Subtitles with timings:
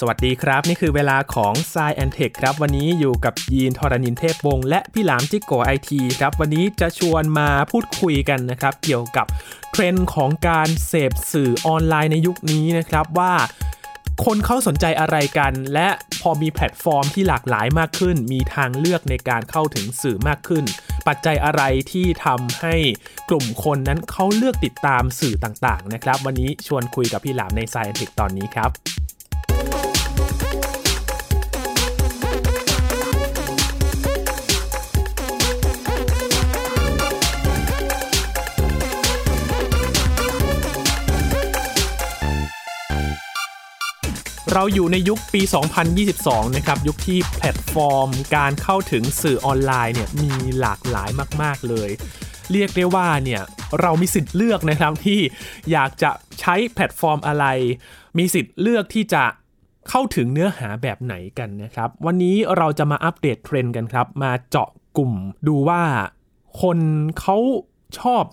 [0.00, 9.26] สวัสดีครับ นี่คือเวลาของ Sci and Tech ครับ วันนี้อยู่กับยีนทรณินเทพวงศ์และพี่หลามจิ๊กโก๋ไอทีครับ วันนี้จะชวนมาพูดคุยกันนะครับ เกี่ยวกับ
[9.72, 13.34] เทรนด์ของการเสพสื่อออนไลน์ในยุคนี้นะครับว่า
[14.24, 15.88] คนเขาสนใจอะไรกัน และ
[16.20, 20.64] พอมีแพลตฟอร์มที่หลากหลายมากขึ้น มีทางเลือกในการเข้าถึงสื่อมากขึ้น
[21.08, 22.74] ปัจจัยอะไรที่ทำให้
[23.30, 28.72] กลุ่มคนนั้นเขาเลือกติดตามสื่อต่างๆนะครับ วันนี้ชวนคุยกับพี่หลามใน s ายแอนเทคตอนนี้ครับ
[44.52, 45.42] เราอยู่ในยุคปี
[45.98, 51.10] 2022 นะครับ ยุคที่แพลตฟอร์ม การเข้าถึงสื่อออนไลน์เนี่ยมีหลากหลาย
[51.42, 51.90] มาก ๆ เลย
[52.52, 53.42] เรียกได้ว่าเนี่ย
[53.80, 55.20] เรามีสิทธิ์เลือกนะครับที่
[55.72, 57.46] อยากจะใช้แพลตฟอร์มอะไร
[58.18, 59.24] มีสิทธิ์เลือกที่จะ
[59.88, 65.12] เข้าถึงเนื้อหาแบบไหนกันนะครับ วันนี้เราจะมาอัปเดตเทรนด์กันครับ มาเจาะกลุ่ม
[65.48, 65.82] ดูว่า
[66.62, 66.78] คน
[67.20, 67.36] เขา
[68.00, 68.24] ชอบ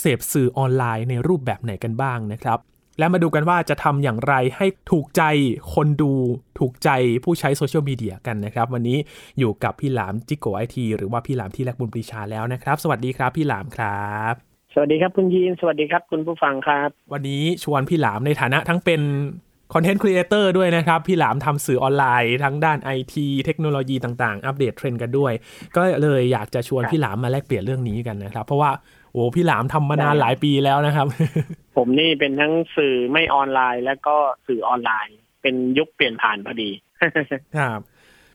[0.00, 2.58] เสพสื่อออนไลน์ในรูปแบบไหนกันบ้างนะครับ
[2.98, 5.22] และมาดูกันว่าจะทำอย่างไรให้ถูกใจ
[5.74, 6.12] คนดู
[6.58, 6.90] ถูกใจ
[7.24, 8.98] ผู้ใช้โซเชียลมีเดียกันนะครับ วันนี้
[9.38, 14.34] อยู่กับพี่หลามจิ๊กโก๋ไอทีหรือว่าพี่หลามที่แรกบุญปรีชาแล้วนะครับ สวัสดีครับพี่หลามครับ
[14.74, 19.00] สวัสดีครับคุณยีนสวัสดีครับคุณผู้ฟังครับ วันนี้ชวนพี่หลามในฐานะทั้งเป็น
[19.74, 25.32] คอนเทนต์ครีเอเตอร์ด้วยนะครับ พี่หลามทำสื่อออนไลน์ ทั้งด้านไอทีเทคโนโลยีต่างๆ อัปเดตเทรนด์กันด้วย
[25.76, 28.70] ก็เลยอยากจะชวนพี่หลามมาแลกเปลี่ยนเรื่องนี้กันนะครับ เพราะว่า
[29.12, 31.06] โอ้พี่หลามทำมานานหลายปีแล้วนะครับ
[31.76, 36.70] ผมนี่เป็นทั้งสื่อไม่ออนไลน์ แล้วก็สื่อออนไลน์ เป็นยุคเปลี่ยนผ่านพอดี
[37.58, 37.80] ครับ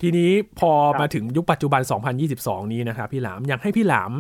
[0.01, 1.81] ทีนี้พอมาถึงยุคปัจจุบัน
[2.27, 4.11] 2022 นี้นะครับพี่หลามอยากให้พี่หลาม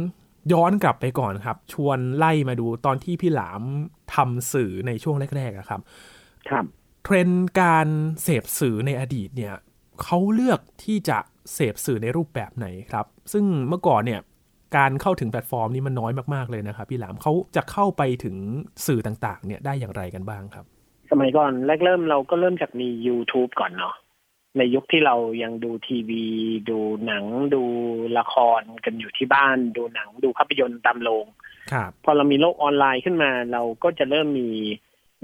[0.53, 3.61] ย้อนกลับไปก่อนครับ ชวนไล่มาดูตอนที่พี่หลาม
[4.15, 5.81] ทำสื่อในช่วงแรกๆอะครับ
[6.49, 6.65] ครับ
[7.03, 7.87] เทรนด์การ
[8.23, 9.53] เสพสื่อในอดีตเนี่ย
[10.03, 11.17] เขาเลือกที่จะ
[11.53, 14.21] เสพสื่อในรูปแบบไหนครับ ซึ่งเมื่อก่อนเนี่ย
[14.77, 18.35] การเข้าถึงแพลตฟอร์มนี้มันน้อยมากๆเลยนะครับพี่หลามเขาจะเข้าไปถึง
[18.85, 20.65] สื่อต่างๆ เนี่ยได้อย่างไรกันบ้างครับ
[21.11, 23.95] สมัยก่อนแรกเริ่มเราก็เริ่มจากมี YouTube ก่อนเนาะ
[24.57, 26.25] ในยุคที่เรายังดูทีวี
[26.69, 27.25] ดูหนัง
[27.55, 27.63] ดู
[28.17, 31.25] ละครกันอยู่ที่บ้าน ดูหนังดูภาพยนตร์ตามโรง
[31.71, 34.49] ครับพอเรามีโลกออนไลน์ขึ้นมา เราก็จะเริ่มมี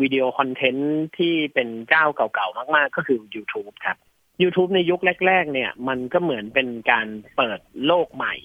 [0.01, 3.97] วิดีโอคอนเทนต์ที่เป็นเจ้าเก่าๆมากๆ ก็คือ YouTube ครับ
[4.41, 8.35] YouTube ในยุคแรก ๆ เนี่ย มันก็เหมือนเป็นการเปิดโลกใหม่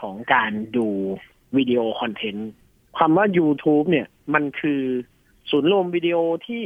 [0.00, 0.88] ของการดู
[1.56, 2.50] วิดีโอคอนเทนต์
[2.98, 4.82] คำว่า YouTube เนี่ย มันคือ
[5.50, 6.64] ศูนย์รวมวิดีโอที่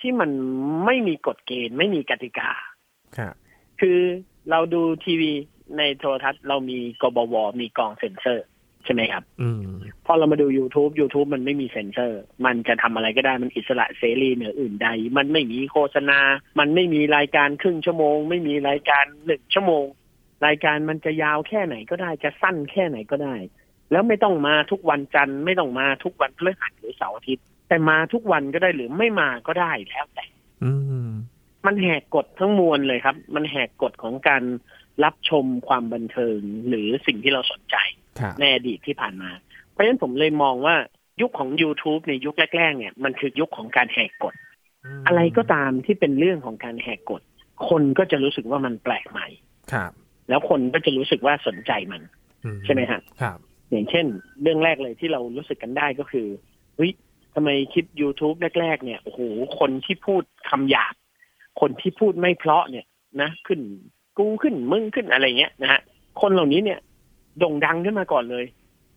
[0.00, 0.30] ที่มัน
[0.84, 2.50] ไม่มีกฎเกณฑ์ไม่มีกติกา
[3.18, 3.34] ครับ
[3.80, 3.98] คือ
[4.50, 5.32] เราดูทีวี
[5.78, 8.46] ในโทรทัศน์เรามีกบว มีกองเซ็นเซอร์
[8.84, 9.60] ใช่ไหมครับอืม
[10.06, 16.20] พอเรามาดู YouTube YouTube มันไม่มีเซ็นเซอร์ มันจะทำอะไรก็ได้มันอิสระเสรีเหนืออื่นใด มันไม่มีโฆษณา
[16.58, 19.84] มันไม่มีรายการครึ่งชั่วโมง ไม่มีรายการหนึ่งชั่วโมง
[20.46, 23.36] รายการมันจะยาวแค่ไหนก็ได้จะสั้นแค่ไหนก็ได้
[23.90, 30.26] แล้วไม่ต้องมาทุกวันจันทร์ไม่ต้องมาทุกวันพฤหัสหรือเสาร์อาทิตย์ แต่มาทุกวันก็ได้หรือไม่มาก็ได้แล้วแต่
[30.64, 30.72] อื
[31.06, 31.08] ม
[31.66, 34.42] มันแหกกฎทั้งมวลเลยครับ มันแหกกฎของการ
[35.04, 36.38] รับชมความบันเทิง
[36.68, 37.76] หรือสิ่งที่เราสนใจ
[38.20, 39.30] ครับในอดีตที่ผ่านมา
[39.70, 40.76] เพราะฉะนั้นผมเลยมองว่า
[41.20, 44.34] ยุคของ YouTube ในยุคแรก ๆ เนี่ยมันคือยุคของการแหกกฎ
[45.06, 47.22] อะไรก็ตามที่เป็นเรื่องของการแหกกฎ
[47.68, 49.26] คนก็จะรู้สึกว่ามันแปลกใหม่
[49.72, 49.92] ครับ
[50.28, 52.02] แล้วคนก็จะรู้สึกว่าสนใจมัน
[52.44, 53.38] อืใช่ไหมฮะครับ
[53.70, 54.06] อย่างเช่น
[54.42, 56.26] เรื่องแรกเลยที่เรารู้สึกกันได้ก็คือ
[56.76, 56.92] เฮ้ย
[57.34, 59.20] ทำไมคลิป YouTube แรก ๆ เนี่ยโอ้โห
[59.58, 60.94] คนที่พูดคำหยาบ
[61.60, 62.86] คนที่พูดไม่เพราะเนี่ย
[63.20, 63.60] นะขึ้น
[64.18, 65.80] กูขึ้นมึงขึ้นอะไรเงี้ยนะฮะ
[66.20, 66.78] คนเหล่านี้เนี่ย
[67.38, 68.44] โด่งดังขึ้นมาก่อนเลย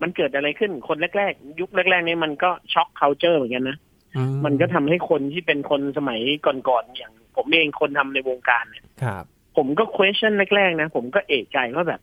[0.01, 3.77] มันเกิดอะไรขึ้นคนแรก ๆ ยุคแรกๆเนี่ยมันก็ช็อกเคาเจอร์เหมือนกันนะ
[4.15, 9.25] อืมันก็ทำให้คนที่เป็นคนสมัยก่อนๆอย่าง ผมเองคนทำในวงการเนี่ยครับ
[9.55, 12.01] ผมก็ question แรกๆนะ ผมก็เอะใจว่าแบบ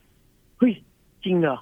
[0.58, 0.72] เฮ้ย
[1.24, 1.58] จริงเหรอ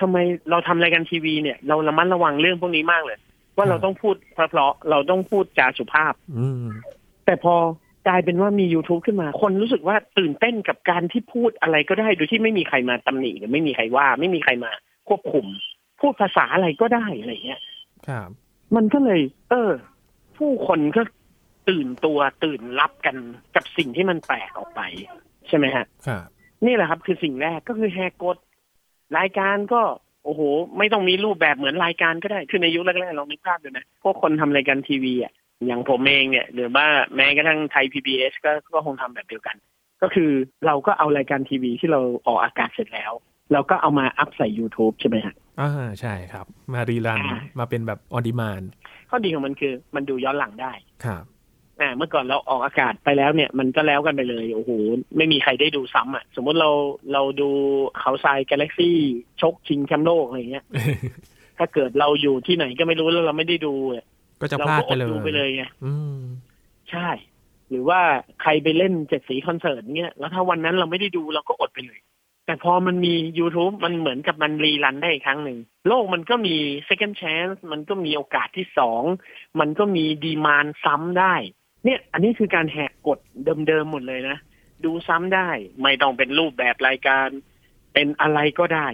[0.00, 0.16] ทำไม
[0.50, 3.18] เราทำรายการทีวีเนี่ย เราระมัดระวังเรื่องพวกนี้มากเลย
[3.56, 6.66] ว่าเราต้องพูดเพราะๆเราต้องพูดจาสุภาพอืม
[7.26, 7.54] แต่พอ
[8.08, 14.72] กลายเป็นว่ามี YouTube ขึ้นมา คนรู้สึกว่าตื่นเต้นกับการที่พูดอะไรก็ได้ โดยที่ไม่มีใครมาตำหนิหรือไม่มีใครว่า ไม่มีใครมา
[15.08, 15.46] ควบคุม
[16.00, 17.60] พูดภาษาอะไรก็ได้อะไรเงี้ย
[18.08, 18.28] ครับ
[18.76, 19.20] มันก็เลย
[19.50, 19.70] เออ
[20.38, 21.02] ผู้คนก็
[21.68, 23.16] ตื่นตัวตื่นรับกัน
[23.54, 24.80] กับสิ่งที่มันแปลกออกไป
[25.48, 26.26] ใช่ไหมฮะครับ
[26.66, 28.36] นี่แหละครับ คือสิ่งแรกก็คือแหกกฎ
[29.18, 29.82] รายการก็
[30.24, 30.40] โอ้โห
[30.78, 35.32] ไม่ต้องมีรูปแบบเหมือนรายการก็ได้ คือในยุคแรกๆเราไม่ภาพดูนะ พวกคนทำรายการทีวีอะ
[35.66, 36.86] อย่างผมเองเนี่ย หรือว่า
[37.16, 39.56] แม้กระทั่งไทย PBS ก็ก็คงทำแบบเดียวกัน
[40.02, 40.30] ก็คือ
[40.66, 43.12] เราก็เอารายการทีวีที่เราออกอากาศเสร็จแล้ว
[43.52, 48.62] เราก็เอามาอัพใส่ YouTube ใช่ไหมฮะอ่าใช่ครับ มารีรันอ่ามาเป็นแบบออดิมาน
[49.10, 50.72] ข้อดีของมันคือมันดูย้อนหลังได้
[51.04, 51.24] ครับ
[51.80, 54.70] อ่าเมื่อก่อนเราออกอากาศไปแล้วเนี่ย มันก็แล้วกันไปเลยโอ้โห
[55.16, 56.70] ไม่มีใครได้ดูซ้ำอะ สมมติเรา
[57.12, 57.50] เราดู
[58.00, 58.96] เขาทรายกาแล็กซี่
[59.40, 60.64] ชกชิงแชมป์โลกอะไรเงี้ย
[61.58, 64.06] ถ้าเกิดเราอยู่ที่ไหนก็ไม่รู้แล้วเราไม่ได้ดูเนี่ย
[64.40, 66.20] ก็จะเราพลาดก็อไปดเลยดูไปเลยไงอืม
[66.90, 67.08] ใช่
[67.68, 68.00] หรือว่า
[68.42, 72.00] ใครไปเล่นเจ็ดสีคอนเสิร์ตเงี้ยแล้วถ้าวันนั้นเราไม่ได้ดูเราก็อดไปเลย
[72.46, 76.56] แต่พอมันมี YouTube มันเหมือนกับมันรีรันได้อีกครั้งหนึ่ง โลกมันก็มี
[76.88, 79.02] second chance มันก็มีโอกาสที่สอง
[79.60, 81.34] มันก็มีดีมานซ้ำได้
[81.84, 83.18] เนี่ยอันนี้คือการแหกกฎ
[83.68, 84.36] เดิมๆหมดเลยนะ
[84.84, 85.48] ดูซ้ำได้
[85.82, 87.28] ไม่ต้องเป็นรูปแบบรายการ
[87.94, 88.88] เป็นอะไรก็ได้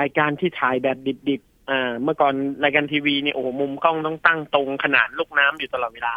[0.00, 0.96] รายการที่ถ่ายแบบ
[1.28, 6.14] ดิบๆอ่าเมื่อก่อนรายการทีวีเนี่ยโอ้โหมุมกล้องต้องตั้งตรงขนาดลูกน้ำอยู่ตลอดเวลา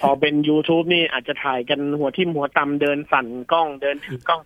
[0.00, 4.40] พอเป็น YouTube นี่อาจจะถ่ายกันหัวทิ่มหัวตำเดินสั่นกล้องเดินถือกล้อง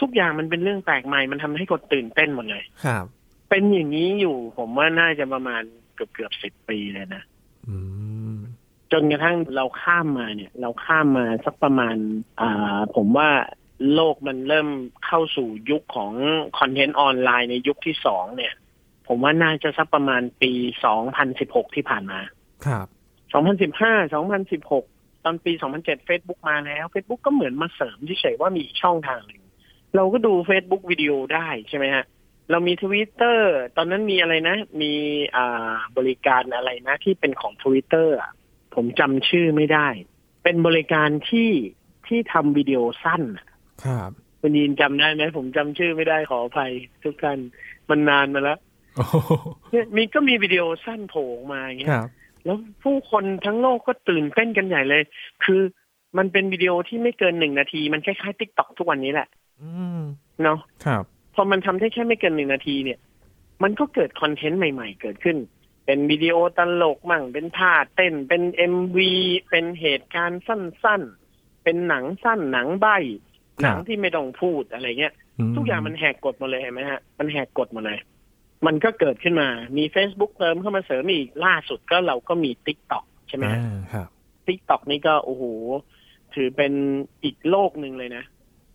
[0.00, 3.04] ทุกอย่างมันเป็นเรื่องแปลกใหม่ มันทำให้คนตื่นเต้นหมดเลยครับ
[3.50, 5.62] เป็นอย่างนี้อยู่ผมว่าน่าจะประมาณ
[5.94, 7.22] เกือบเกือบสิบปีเลยนะ
[7.68, 7.76] อื
[8.09, 8.09] ม
[8.92, 11.96] จนกระทั่งเราข้ามมาเนี่ย เราข้ามมาสักประมาณ
[12.40, 13.30] อ่าผมว่า
[13.94, 14.68] โลกมันเริ่ม
[15.06, 16.12] เข้าสู่ยุคของ
[16.58, 18.54] คอนเทนต์ออนไลน์ในยุคที่สองเนี่ย
[19.08, 20.52] ผมว่าน่าจะสักประมาณปี
[20.84, 22.20] สองพันสิบหกที่ผ่านมา
[22.66, 22.86] ครับ
[23.32, 29.42] 2015 2016ตอนปี2007 Facebook มาแล้ว Facebook ก็เหมือนมาเสริมเฉยๆว่ามีอีกช่องทางหนึ่ง
[29.96, 32.04] เราก็ดู Facebook วิดีโอได้ใช่ไหมฮะ
[32.50, 33.38] เรามี Twitter
[33.76, 34.92] ตอนนั้นมีอะไรนะ มี
[35.36, 38.32] อ่าบริการอะไรนะที่เป็นของ Twitter อะ
[38.74, 39.88] ผมจำชื่อไม่ได้
[40.42, 41.50] เป็นบริการที่
[42.06, 43.46] ที่ทำวิดีโอสั้นอะ
[43.84, 46.72] ครับคุณยินจำได้ไหมผมจำชื่อไม่ได้ขออภัย
[47.04, 47.38] ทุกท่าน
[47.90, 48.58] มันนานมาแล้ว
[48.96, 49.16] โอ้โห
[49.70, 52.08] เนี่ยมีก็มีวิดีโอสั้นโผล่ออกมาอย่างเงี้ยครับ
[52.44, 55.02] แล้วผู้คนทั้งโลกก็ตื่นเต้นกันใหญ่เลย
[55.44, 55.60] คือ
[56.18, 59.28] มันเป็นวิดีโอที่ไม่เกินหนึ่งนาที มันคล้ายๆ TikTok ทุกวันนี้แหละ
[59.62, 60.00] อืม
[60.42, 62.98] เนาะครับ พอมันทำได้แค่ไม่เกินหนึ่งนาทีเนี่ย
[63.62, 65.36] มันก็เกิดคอนเทนต์ใหม่ ๆ เกิดขึ้น
[65.84, 69.12] เป็นวิดีโอตลกมั่ง เป็นท่าเต้นเป็นเอ็มวี
[69.50, 72.86] เป็นเหตุการณ์สั้นๆ เป็นหนังสั้นหนังใบ้
[73.62, 75.14] หนังที่ไม่ต้องพูดอะไรเงี้ย
[75.56, 77.98] ทุกอย่างมันแหกกฎหมดเลยเห็นไหมฮะ มันแหกกฎหมดเลย
[78.66, 84.08] มันก็เกิดขึ้นมา มี Facebook เติมเข้ามาเสริมอีกล่าสุดก็เราก็มี TikTok ใช่ไหมอ่าฮะครับ
[84.46, 85.44] t ิ k t o k นี่ก็โอ้โห
[86.34, 86.72] ถือเป็น
[87.24, 88.24] อีกโลกหนึ่งเลยนะ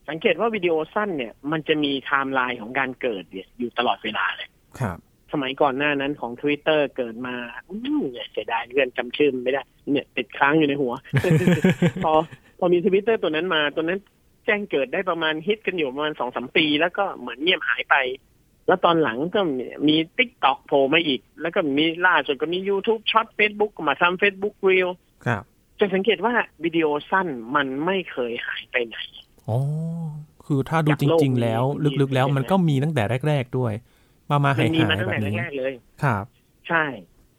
[0.10, 4.50] สังเกตว่าวิดีโอสั้นเนี่ย มันจะมีไทม์ไลน์ของการเกิดเนี่ยอยู่ตลอดเวลาเลย
[4.80, 4.98] ครับ
[5.36, 7.36] สมัยก่อนหน้านั้นของ Twitter เกิดมา
[7.70, 9.62] อื้อเนี่ยเสียดายเพื่อนจำชื่อมันไม่ได้
[9.92, 10.94] เนี่ยติดค้างอยู่ในหัว
[12.04, 12.14] พอ
[12.60, 14.00] พอมีทวิตเตอร์ตัวนั้นมา ตัวนั้น
[14.46, 17.96] แจ้งเกิดได้ประมาณฮิตกันอยู่ประมาณสองสามปี แล้วก็เหมือนเงียบหายไป
[18.68, 19.42] แล้วตอนหลังก็
[19.88, 24.90] มี TikTok โผล่มาอีก แล้วก็มีล่าสุดก็มี YouTube Shorts Facebook ก็มาทำ Facebook Reel
[25.26, 25.44] ครับ
[25.80, 26.34] จะสังเกตว่า
[26.64, 28.98] วิดีโอสั้นมันไม่เคยหายไปไหน
[29.48, 29.58] อ๋อ
[30.46, 33.74] คือถ้าดูจากจโลกริง ๆ แล้วนี้ลึกๆแล้วที่มันก็มีตั้งแต่แรก ๆ ด้วย
[34.30, 35.74] มามามัหายมีหามายตั้งแบแต่บนี้แรกๆเลย
[36.04, 36.26] ครับ
[36.70, 36.86] ใช่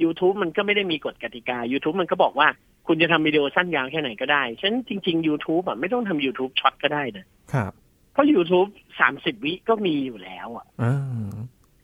[0.02, 2.48] YouTube มันก็ไม่ได้มีกฎกติกา YouTube มันก็บอกว่า
[2.86, 7.72] คุณจะทำวิดีโอสั้นยาวแค่ไหนก็ได้ฉะนั้นจริง ๆ YouTube อะไม่ต้องทำ YouTube ช็อตก็ได้นะ ครับ
[8.12, 8.68] เพราะ YouTube
[9.00, 11.36] สามสิบวิก็มีอยู่แล้วอะอ่า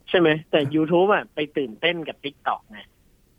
[0.08, 2.80] ใช่ไหม แต่ YouTube อะไปตื่นเต้นกับ TikTok ไง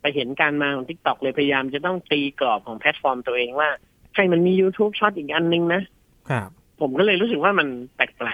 [0.01, 3.69] ไปเห็นการมาของ TikTok เลยพยายามจะต้องตีกรอบของแพลตฟอร์มตัวเองว่า
[4.13, 5.81] ใครมันมี YouTube ช็อตอีกอันนึงนะ
[6.29, 6.49] ครับ
[6.81, 8.32] ผมก็เลยรู้สึกว่ามันแปลกๆ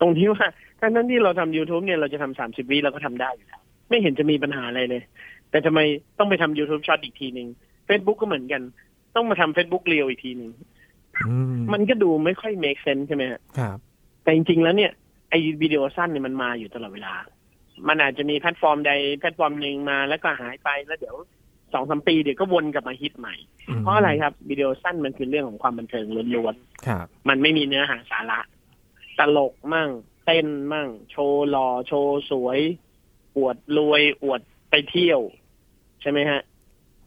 [0.00, 0.46] ตรงที่ว่า
[0.80, 5.02] ทั้งนั้นที่เราทำ YouTube เนี่ยเราจะทำสามสิบวิเราก็ทำได้อยู่แล้วไม่เห็นจะมีปัญหาอะไรเลย
[5.50, 5.80] แต่ทำไม
[6.18, 7.48] ต้องไปทำ YouTube ช็อตอีกทีหนึ่ง
[7.88, 8.62] Facebook ก็เหมือนกัน
[9.14, 10.50] ต้องมาทำ Facebook เรียวอีกทีหนึ่ง
[11.26, 13.78] อืมมันก็ดูไม่ค่อย make sense ใช่ไหมฮะครับ
[14.22, 14.92] แต่จริง ๆ แล้วเนี่ย
[15.30, 17.14] ไอ้วิดีโอสั้นเนี่ยมันมาอยู่ตลอดเวลา
[17.88, 21.16] มันอาจจะมีแพลตฟอร์มใดแพลตฟอร์มหนึ่งมาแล้วก็หายไปแล้วเดี๋ยว
[21.72, 23.34] สองสามปีเดี๋ยวก็วนกลับมาฮิตใหม่
[23.76, 26.54] มเพราะอะไรครับวิดีโอสั้นมันคือเรื่องของความบันเทิงล้วน
[26.86, 28.40] ครับๆมันไม่มีเนื้อหาสาระ
[29.18, 29.90] ตลกมั่ง
[30.24, 32.58] เต้นมั่ง โชว์หล่อโชว์สวย
[33.36, 35.20] อวดรวยอวดไปเที่ยว
[36.00, 36.40] ใช่ไหมฮะ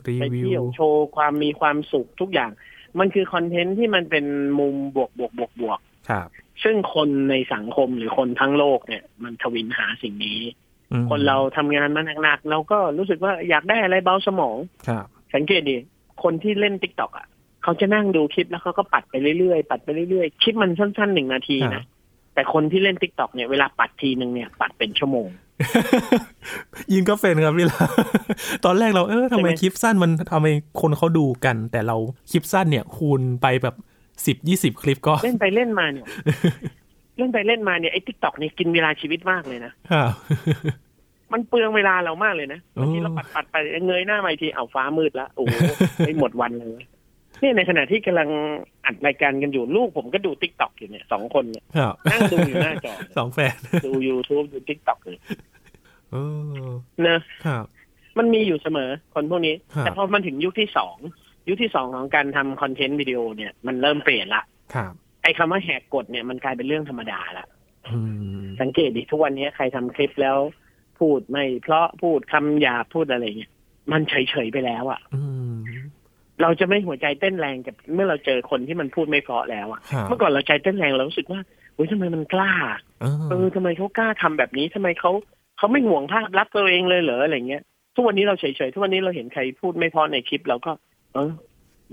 [0.07, 2.51] รีไปวิเที่ยววโชว์ความมีความสุขทุกอย่าง
[2.99, 4.25] มันคือคอนเทนต์ที่มันเป็น
[4.59, 6.27] มุมบวกบวกบวกบวกครับ
[6.63, 10.39] ซึ่งคนในสังคมหรือคนทั้งโลกเนี่ย มันถวิลหาสิ่งนี้
[10.91, 15.77] อืมคนเราทำงานมาหนักๆเราก็รู้สึกว่าอยากได้อะไรเบาสมองครับ สังเกตดิ
[16.23, 17.27] คนที่เล่น TikTok อะ
[17.63, 21.85] เขาจะนั่งดูคลิปแล้วเขาก็ปัดไปเรื่อยๆปัดไปเรื่อยๆคลิปมันสั้นๆหนึ่งนาทีนะครับ
[22.33, 25.27] แต่คนที่เล่น TikTok เนี่ยเวลาปัดทีหนึ่งเนี่ยปัดเป็นชั่วโมง
[26.91, 27.86] ยินก็เป็นครับพี่หลาม
[28.65, 30.48] ตอนแรกเราเออทำไมใช่ไหมคลิปสั้นมันทำไม
[30.81, 31.98] คนเขาดูกัน แต่เรา
[32.31, 33.75] คลิปสั้นเนี่ย คูณไปแบบ
[34.25, 36.05] สิบยี่สิบคลิปก็ เล่นไปเล่นมาเนี่ย
[37.17, 40.09] เล่นไปเล่นมาเนี่ยไอ้ TikTok เนี่ยกินเวลาชีวิตมากเลยนะครับ
[41.33, 43.55] มันเปลืองเวลาเรามากเลยนะโอ้บางทีเราปัดปัดไป
[43.86, 45.53] เงยหน้ามาอีกทีเอาฟ้ามืดแล้วโอ้โห
[46.05, 46.86] ไม่หมดวันเลย
[47.41, 48.29] นี่ในขณะที่กำลัง
[48.86, 53.55] อัดรายการกันอยู่ลูกผมก็ดู TikTok อยู่เนี่ยสองคนเนี่ยครับนั่งดูอยู่หน้าจอสองแฟน
[53.86, 55.17] ดู YouTube ดู TikTok เลย
[56.12, 56.15] เอ
[56.63, 56.69] อ
[57.08, 57.65] นะครับ
[58.17, 60.98] มันมีอยู่เสมอคนพวกนี้ครับแต่พอมันถึงยุคที่สอง
[61.50, 64.43] ยุคที่สองของการทำคอนเทนต์วิดีโอเนี่ยมันเริ่มเปลี่ยนละ
[64.75, 64.93] ครับ
[65.24, 67.48] ไอ้คำว่าแหกกฎเนี่ยมันกลายเป็นเรื่องธรรมดาละ
[67.89, 68.00] อื
[68.41, 70.38] มสังเกตดิทุกวันนี้ใครทำคลิปแล้ว
[71.00, 73.51] พูดไม่เพราะพูดคำหยาบพูดอะไรเงี้ย
[73.91, 75.38] มันเฉยๆไปแล้วอะอืม
[76.41, 81.39] เราจะไม่หัวใจเต้นแรงกับเมื่อเราเจอคนที่มันพูดไม่เพราะแล้วอะครับเมื่อก่อนเราใจเต้นแรงเรารู้สึกว่า
[81.75, 82.53] เฮ้ยทำไมมันกล้า
[83.01, 85.12] เอเอออทำไมเขากล้าทำแบบนี้ทำไมเขา
[85.58, 87.63] เขาไม่ห่วงภาพลักษณ์ตัวเองเลยเหรออะไรเงี้ย
[87.96, 90.72] ทุกวันนี้เราเฉยๆทุกวันนี้เราเห็นใครพูดไม่เพราะในคลิปเราก็
[91.13, 91.31] เออ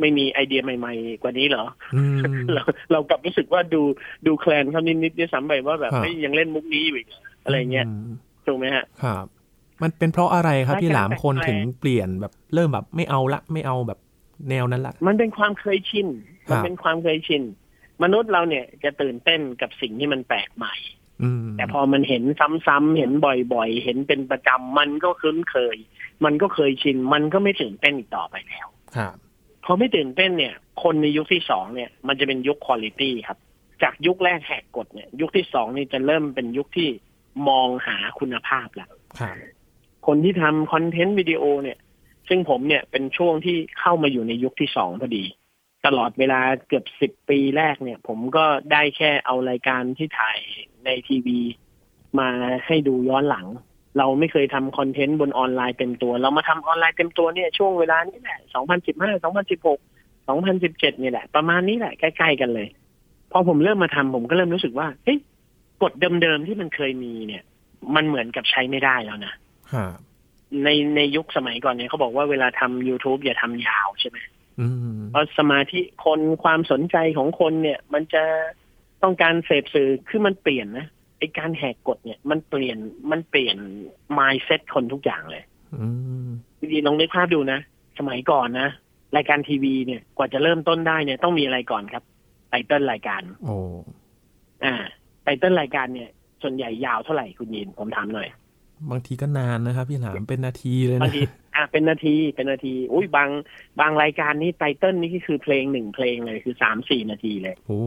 [0.00, 2.18] ไม่มีไอเดียใหม่ ๆ กว่านี้เหรออืม
[2.54, 2.62] เรา
[2.92, 3.82] เรากลับรู้สึกว่าดู
[4.26, 8.12] ดูแคลนเขานิดๆด้วยซ้ำไปว่าแบบครับเฮ้ยยังเล่นมุกนี้อยู่อีกเหรออะไรเงี้ยม
[8.46, 9.26] ถูกไหมฮะครับ
[9.82, 13.98] มันเป็นเพราะอะไรครับรายการพี่หลามคนแปลกๆถึงเปลี่ยนแบบเริ่มแบบไม่เอาละไม่เอาแบบ
[14.50, 16.08] แนวนั้นละมันเป็นความเคยชิน
[16.48, 17.42] ครับมันเป็นความเคยชิน
[18.02, 20.74] มนุษย์เราเนี่ยจะตื่นเต้นกับสิ่งที่มันแปลกใหม่
[21.22, 22.22] อืมแต่พอมันเห็น
[22.66, 25.76] ซ้ำๆเห็นบ่อยๆ เห็นเป็นประจำมันก็คุ้นเคย
[26.24, 28.66] มันก็เคยชิน มันก็ไม่ตื่นเต้นอีกต่อไปแล้ว
[28.96, 29.14] ครับ
[29.64, 33.38] พอไม่ตื่นเต้นเนี่ย คนในยุคที่สองเนี่ย มันจะเป็นยุคคุณ i t y ครับ
[33.82, 36.88] จากยุคแรกแหกกฎเนี่ย ยุคที่สองนี่จะเริ่มเป็นยุคที่
[37.48, 38.90] มองหาคุณภาพแล้ว
[39.20, 39.36] ครับ
[40.06, 41.78] คนที่ทำคอนเทนต์วิดีโอเนี่ย
[42.28, 45.24] ซึ่งผมเนี่ยเป็นช่วงที่เข้ามาอยู่ในยุคที่สองพอดี
[45.86, 50.38] ตลอดเวลาเกือบสิบปีแรกเนี่ย ผมก็ได้แค่เอารายการที่ถ่าย
[50.84, 51.38] ในทีวี
[52.18, 52.28] มา
[52.66, 53.46] ให้ดูย้อนหลัง
[53.98, 58.38] เราไม่เคยทำคอนเทนต์บนออนไลน์เต็มตัว เรามาทำออนไลน์เต็มตัวเนี่ยช่วงเวลานี้แหละ
[58.84, 62.68] 2015 2016 2017เนี่ยแหละ ประมาณนี้แหละใกล้ๆกันเลย
[63.32, 65.18] พอผมเริ่มมาทำผมก็เริ่มรู้สึกว่าเฮ้ย
[65.82, 67.42] กฎเดิมๆที่มันเคยมีเนี่ย
[67.94, 69.32] มันเหมือนกับใช้ไม่ได้แล้วนะ
[70.64, 74.18] ในในยุคสมัยก่อนเนี่ยเขาบอกว่าเวลาทำ YouTube อย่าทำยาวใช่ไหม
[74.60, 78.24] อืมเพราะสมาธิคนความสนใจของคนเนี่ย มันจะ
[79.02, 80.86] ต้องการเสพสื่อคือมันเปลี่ยนนะ
[81.18, 82.78] ไอการแหกกฎเนี่ยมันเปลี่ยน
[83.10, 83.56] มันเปลี่ยน
[84.18, 85.42] mindset คนทุกอย่างเลย
[85.74, 85.86] อื
[86.26, 86.28] ม
[86.72, 87.60] ดีๆลองนึกภาพดูนะ
[87.98, 88.68] สมัยก่อนนะ
[89.16, 92.04] รายการทีวีเนี่ยกว่าจะเริ่มต้นได้เนี่ยต้องมีอะไรก่อนครับ
[92.50, 93.56] ไตเติ้ลรายการ โอ้
[94.64, 94.74] อ่า
[95.22, 96.10] ไตเติ้ลรายการเนี่ย
[96.42, 98.28] ส่วนใหญ่ยาวเท่าไหร่คุณยินผมถามหน่อย
[98.90, 101.22] บางทีก็นานนะครับ พี่หลามเป็นนาทีเลยบางนะที
[101.54, 103.30] อะเป็นนาทีเป็นนาทีอุ้ยบาง
[103.80, 107.80] บางรายการนี่ไตเติ้ลนี่ก็คือเพลงหนึ่งเพลงเลยคือสามสี่นาทีเลยโอ้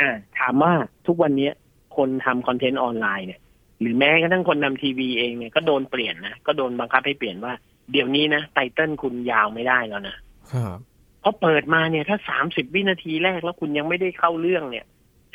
[0.00, 0.72] อ่าถามว่า
[1.06, 1.50] ทุกวันนี้
[1.96, 3.40] คนทำคอนเทนต์ออนไลน์เนี่ย
[3.80, 7.52] หรือแม้กระทั่งคนทำทีวีเองเนี่ยก็โดนเปลี่ยนนะ ก็โดนบังคับให้เปลี่ยนว่า
[7.92, 10.16] เดี๋ยวนี้นะไตเติ้ลคุณยาวไม่ได้แล้วนะ
[10.52, 10.78] ครับ
[11.20, 14.84] เพราะเปิดมาเนี่ยถ้าสามสิบวินาทีแรกแล้วคุณยังไม่ได้เข้าเรื่องเนี่ย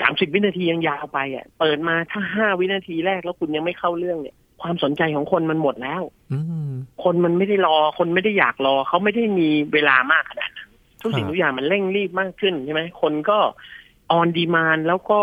[0.01, 6.01] สามสิบวินาทียังยาวไปอะ เปิดมาถ้าห้าวินาทีแรกแล้วคุณยังไม่เข้าเรื่องเนี่ย ความสนใจของคนมันหมดแล้ว
[6.33, 6.71] อืม
[7.03, 10.69] คนมันไม่ได้รอ คนไม่ได้อยากรอ เขาไม่ได้มีเวลามากขนาดนั้น
[11.01, 13.37] ทุกสิ่งครับทุกอย่างมันเร่งรีบมากขึ้นใช่ไหมคนก็
[14.11, 15.21] on demand แล้วก็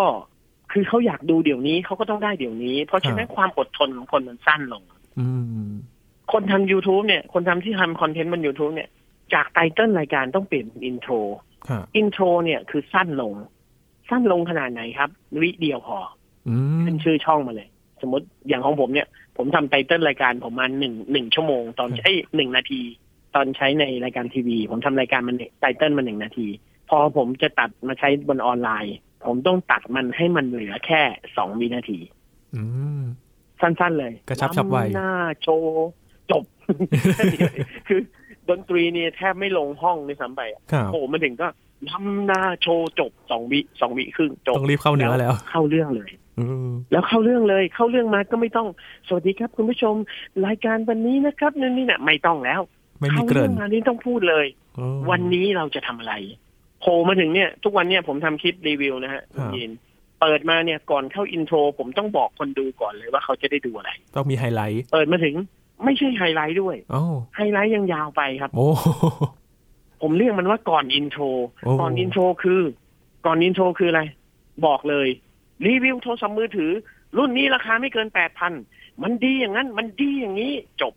[0.73, 4.83] คือเขาอยากดูเดี๋ยวนี้เขาก็ต้องได้เดี๋ยวนี้ เพราะฉะนั้นความอดทนของคนมันสั้นลง
[5.21, 5.29] อื
[5.69, 5.71] ม
[6.33, 8.89] คนทำ YouTube เนี่ย คนทำที่ทำคอนเทนต์บน YouTube เนี่ย
[9.35, 11.13] จาก title รายการต้องเปลี่ยนเป็น intro
[11.69, 13.33] ครับ intro เนี่ยคือสั้นลง
[14.09, 15.11] สั้นลงขนาดไหนครับ
[15.43, 15.99] วิเดียวพอ
[16.49, 17.69] อืมขึ้นชื่อช่องมาเลย
[18.03, 22.81] สมมติอย่างของผมเนี่ย ผมทำ title รายการผมมาหนึ่งหนึ่งชั่วโมง ตอนใช้หนึ่งนาที
[23.35, 26.47] ตอนใช้ในรายการทีวี ผมทำรายการมันไตเติ้ลมาหนึ่งนาที
[26.89, 31.03] พอผมจะตัดมาใช้บนออนไลน์ ผมต้องตัดมันให้มันเหลือแค่
[31.37, 31.99] สองวินาที
[32.55, 32.63] อื
[33.01, 33.03] ม
[33.61, 35.13] สั้นๆเลย กระชับฉับไวล้ำหน้า
[35.43, 35.89] โชว์
[36.31, 36.45] จบ
[37.89, 38.01] คือ
[38.49, 41.49] ดนตรีเนี่ยแทบไม่ลงห้องในซ้ำไปอะครับโอ้มันถึงก็
[41.89, 46.28] ล้ำหน้าโชว์จบสองวิสองวิครึ่งจบต้องรีบเข้าเนื้อแล้ว เข้าเรื่องเลยอืม
[46.93, 48.69] แล้วเข้าเรื่องเลย เข้าเรื่องมาก็ไม่ต้อง
[49.09, 49.95] สวัสดีครับ คุณผู้ชม
[50.47, 52.61] รายการวันนี้นะครับนั่นนี่นะไม่ต้องแล้ว
[53.01, 54.47] ไม่มีเข้าเกริ่เรื่องมานี่ต้องพูดเลย
[54.79, 56.15] อืมวันนี้เราจะทำอะไร
[56.81, 59.71] โผล่มาถึงเนี่ย ทุกวันเนี่ยผมทำคลิปรีวิวนะฮะครับยิน
[60.21, 65.35] เปิดมาเนี่ยก่อนเข้า intro ผมต้องบอกคนดูก่อนเลยว่าเขาจะได้ดูอะไร ต้องมีไฮไลท์ เปิดมาถึง
[65.85, 67.03] ไม่ใช่ไฮไลท์ด้วยโอ้
[67.37, 68.69] ไฮไลท์ยังยาวไปครับ โอ้
[70.03, 71.23] ผมเรียกมันว่าก่อน intro
[71.65, 72.61] โอ้ก่อน intro คือ
[73.27, 74.03] ก่อน intro คืออะไร
[74.67, 75.09] บอกเลย
[75.67, 76.71] รีวิวโทรศัพท์มือถือ
[77.17, 78.53] รุ่นนี้ราคาไม่เกินแปดพัน
[79.03, 80.95] มันดีอย่างนั้น มันดีอย่างนี้จบ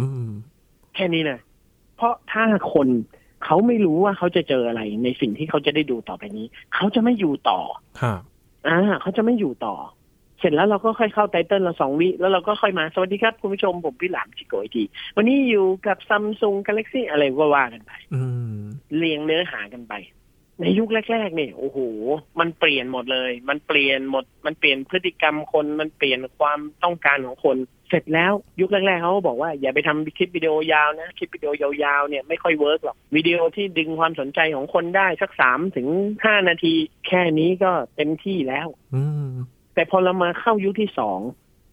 [0.00, 0.28] อืม
[0.94, 1.40] แค่นี้เลย
[1.96, 2.42] เพราะถ้า
[2.74, 2.88] คน
[3.44, 7.60] เขาไม่รู้ว่าเขาจะเจออะไรในสิ่งที่เขาจะได้ดูต่อไปนี้ เขาจะไม่อยู่ต่อ
[8.00, 8.20] ครับ
[8.68, 9.74] อ่าเขาจะไม่อยู่ต่อ
[10.38, 14.84] เสร็จแล้วเราก็ค่อยเข้าไตเติ้ลเราสองวิ แล้วเราก็ค่อยมา สวัสดีครับ คุณผู้ชมผมพี่หลามจิโกอีกที
[15.16, 18.22] วันนี้อยู่กับซัมซุงกาแล็กซี่อะไรก็ว่ากันไปอื
[18.58, 19.92] เรียงเนื้อหากันไป
[20.60, 21.78] ในยุคแรกๆเนี่ยโอ้โห
[22.40, 27.56] มันเปลี่ยนหมดเลย มันเปลี่ยนหมด มันเปลี่ยนพฤติกรรมคนมันเปลี่ยนความต้องการของคน
[27.88, 31.50] เสร็จแล้วยุคแรกๆเขาก็บอกว่าอย่าไปทำคลิปวิดีโอยาวนะคลิปวิดีโอ
[31.84, 35.88] ยาวๆเนี่ยไม่ค่อย work หรอกวิดีโอที่ดึงความสนใจของคนได้สักสามถึง
[36.24, 36.74] ห้านาที
[37.06, 39.30] แค่นี้ก็เต็มที่แล้ว อืม
[39.74, 41.20] แต่พอเรามาเข้ายุคที่สอง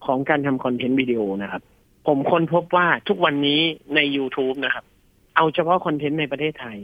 [0.06, 1.62] ของการทำคอนเทนต์วิดีโอนะครับ
[2.06, 3.60] ผมค้นพบว่าทุกวันนี้
[3.94, 4.84] ใน YouTube นะครับ
[5.36, 6.78] เอาเฉพาะคอนเทนต์ในประเทศไทย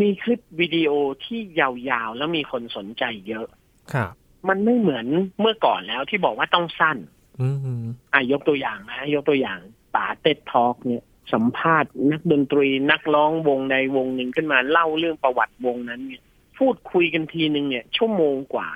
[0.00, 0.90] มีคลิปวิดีโอ
[1.24, 3.46] ที่ยาวๆ แล้วมีคนสนใจเยอะ
[3.92, 4.12] ครับ
[4.48, 5.06] มันไม่เหมือน
[5.40, 6.98] เมื่อก่อนแล้วที่บอกว่าต้องสั้น
[7.40, 7.48] อื
[7.80, 9.58] มอะยกตัวอย่างนะ ยกตัวอย่าง
[9.94, 16.22] ป๋าเต็ดทอกเนี่ย สัมภาษณ์นักดนตรีนักร้องวงใดวงหนึ่งขึ้นมาเล่าเรื่องประวัติวงนั้นเนี่ย
[16.58, 18.68] พูดคุยกันทีหนึ่งเนี่ย ชั่วโมงกว่า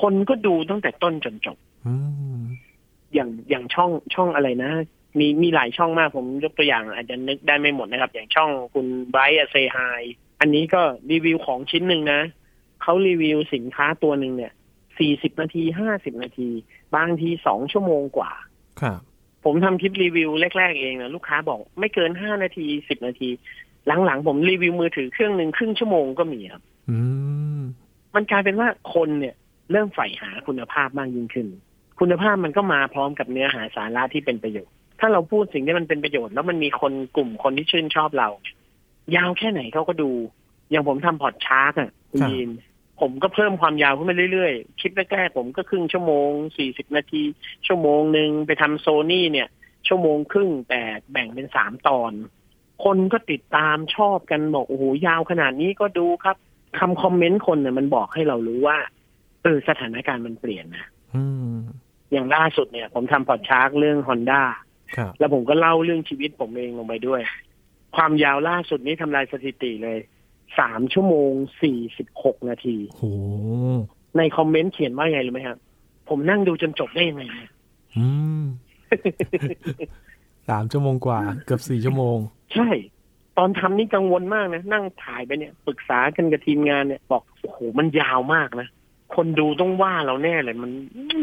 [0.00, 1.94] คนก็ดูตั้งแต่ต้นจนจบอื
[2.38, 2.40] ม
[3.14, 4.70] อย่างอย่างช่องช่องอะไรนะ
[5.18, 10.02] มีมีหลายช่องมากผมยกตัวอย่างอาจจะนึกได้ไม่หมดนะครับ อย่างช่องคุณไบรท์เซฮาย
[10.40, 12.20] อันนี้ก็รีวิวของชิ้นหนึ่งนะ
[12.82, 14.52] เขารีวิวสินค้าตัวหนึ่งเนี่ย
[14.98, 16.48] สี่สิบนาทีห้าสิบนาที
[16.96, 18.32] บางทีสองชั่วโมงกว่า
[18.80, 19.00] ครับ
[19.44, 23.28] ผมทำคลิปรีวิวแรก ๆ เองนะลูกค้าบอกไม่เกินห้านาทีสิบนาที
[24.04, 26.98] หลังๆ ผมรีวิวมือถือเครื่องหนึ่งครึ่งชั่วโมงก็มีครับอื
[27.60, 27.62] ม
[28.14, 29.34] มันกลายเป็นว่าคนเนี่ย
[29.70, 31.46] เริ่มใฝ่หาคุณภาพมากยิ่งขึ้น
[32.00, 38.28] คุณภาพมันก็มาพร้อมกับเนื้อหาสาระที่เป็นประโยชน์ ถ้าเราพูดสิ่งที่มันเป็นประโยชน์ แล้วมันมีคนกลุ่มคนที่ชื่นชอบเรา
[39.16, 40.10] ยาวแค่ไหนเขาก็ดู
[40.70, 42.50] อย่างผมทำพอดชาร์กอะคุณยีน
[43.00, 47.22] ผมก็เพิ่มความยาวขึ้นมาเรื่อยๆ คลิปแรกๆผมก็ครึ่งชั่วโมงสี่สิบนาที
[47.66, 49.48] ชั่วโมงหนึ่งไปทำโซนี่เนี่ย
[49.88, 50.82] ชั่วโมงครึ่งแต่
[51.12, 52.12] แบ่งเป็นสามตอน
[52.84, 56.36] คนก็ติดตามชอบกันบอกโอ้โหยาวขนาดนี้ก็ดูครับ
[56.78, 58.78] คำคอมเมนต์คนเนี่ยมันบอกให้เรารู้ว่า
[59.42, 61.56] เออสถานการณ์มันเปลี่ยนนะอืม
[62.12, 64.42] อย่างล่าสุดเนี่ย ผมทำพอดชาร์กเรื่องฮอนด้า
[64.96, 67.20] ครับแล้วผมก็เล่าเรื่องชีวิตผมเองลงไปด้วย
[67.96, 69.98] ความยาวล่าสุดนี้ทำลายสถิติเลย
[70.58, 73.04] สามชั่วโมงสี่สิบหกนาทีโห
[74.16, 75.58] ในคอมเมนต์เขียนว่าไงรู้ไหมครับ
[76.08, 77.50] ผมนั่งดูจนจบได้ยังไงเนี่ย
[77.96, 78.06] อื
[78.40, 78.42] ม
[80.48, 82.16] สามชั่วโมงกว่า เกือบสี่ชั่วโมง
[82.54, 82.68] ใช่
[83.38, 88.68] ตอนทำนี่กังวลมากนะ นั่งถ่ายไปเนี่ย ปรึกษากันกับทีมงานเนี่ย บอกโอ้โหมันยาวมากนะ
[89.14, 90.70] คนดูต้องว่าเราแน่เลย มัน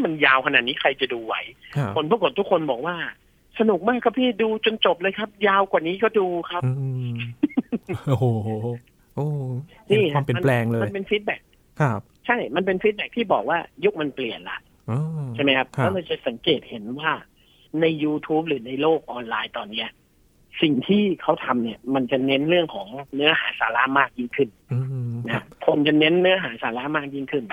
[0.04, 1.34] มันยาวขนาดนี้ใครจะดูไหว
[1.76, 2.96] ครับผลปรากฏทุกคนบอกว่า
[3.58, 6.70] สนุกมากครับพี่ดูจนจบเลยครับ ยาวกว่านี้ก็ดูครับอื
[7.10, 7.14] ม
[8.08, 8.24] โอ้โห
[9.14, 9.26] โอ้
[9.86, 11.40] เห็นความเปลี่ยนแปลงเลย มันเป็นฟีดแบ็ก
[11.80, 14.58] ครับ ใช่ มันเป็น feedback ที่บอกว่ายุคมันเปลี่ยนละ
[14.90, 14.98] อ๋อ
[15.34, 17.10] ใช่ไหมครับครัแล้วเราจะสังเกตเห็นว่า
[17.80, 19.88] ใน YouTube หรือในโลกออนไลน์ตอนเนี้ย
[20.62, 24.78] สิ่งที่เขาทำเนี่ย มันจะเน้นเรื่องของเนื้อหาสาระมากยิ่งขึ้นอื
[25.12, 27.44] มนะครับคนจะเน้นเนื้อหาสาระมากยิ่งขึ้น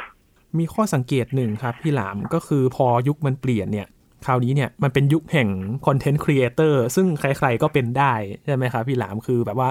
[0.59, 3.87] มีข้อสังเกตหนึ่งครับ พี่หลามก็คือพอยุคมันเปลี่ยนเนี่ย
[4.25, 5.49] คราวนี้เนี่ยมันเป็นยุคแห่ง
[5.85, 8.13] content creator ซึ่งใครๆก็เป็นได้
[8.45, 9.69] ใช่ไหมครับพี่หลามคือแบบว่า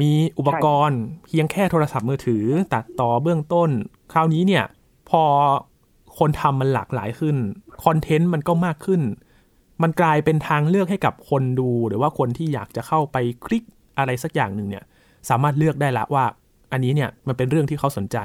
[0.00, 2.44] มีอุปกรณ์เพียงแค่โทรศัพท์มือถือ
[2.74, 3.70] ตัดต่อเบื้องต้น
[4.12, 4.64] คราวนี้เนี่ย
[5.10, 5.22] พอ
[6.18, 7.36] คนทำมันหลากหลายขึ้น
[7.84, 9.02] คอนเทนต์มันก็มากขึ้น
[9.82, 13.62] มันกลายเป็นทางเลือกให้กับคนดู หรือว่าคนที่อยากจะเข้าไปคลิก
[13.98, 14.84] อะไรสักอย่างหนึ่งเนี่ย
[15.28, 16.24] สามารถเลือกได้ละว่า
[16.72, 18.18] อันนี้เนี่ยมันเป็นเรื่องที่เขาสนใจ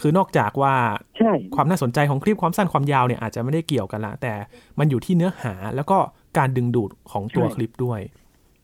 [0.00, 0.74] คือนอกจากว่า
[1.18, 4.32] ใช่ความน่าสนใจของคลิปความสั้นความยาวเนี่ยอาจจะไม่ได้เกี่ยวกันละ แต่
[4.78, 5.98] มันอยู่ที่เนื้อหาแล้วก็
[6.38, 8.00] การดึงดูดของตัวคลิปด้วย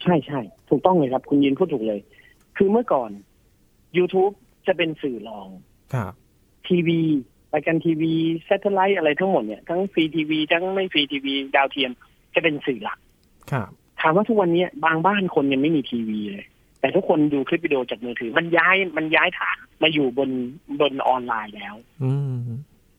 [0.02, 2.00] ใช่ใช่ถูกต้องเลยครับ คุณยินพูดถูกเลย
[2.56, 3.10] คือเมื่อก่อน
[3.96, 4.34] YouTube
[4.66, 5.48] จะเป็นสื่อรอง
[5.94, 6.12] ครับ
[6.68, 7.00] ทีวี
[7.54, 8.12] รายการทีวี
[8.44, 11.90] satellite อะไรทั้งหมดเนี่ยทั้งฟรีทีวีทั้งไม่ฟรีทีวีดาวเทียม
[12.34, 12.98] จะเป็นสื่อหลัก
[13.52, 13.68] ครับ
[14.00, 16.46] ถามว่าทุกวันนี้บางบ้านคนยังไม่มีทีวีเลย
[16.82, 20.30] แต่ทุกคนดูคลิปวิดีโอจากมือถือ มันย้ายมันย้ายฐานมาอยู่บน
[20.80, 22.38] บนออนไลน์แล้ว อืม